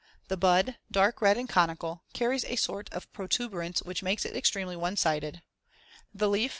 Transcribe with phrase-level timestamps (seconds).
[0.29, 4.75] The bud, dark red and conical, carries a sort of protuberance which makes it extremely
[4.75, 5.41] one sided as shown in Fig.
[5.43, 5.43] 77.
[6.19, 6.49] The leaf, Fig.